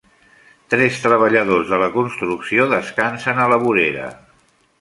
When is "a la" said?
3.45-3.63